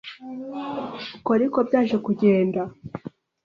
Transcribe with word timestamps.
Uko 1.15 1.31
ni 1.39 1.47
ko 1.53 1.59
byaje 1.67 1.95
kugenda 2.05 2.61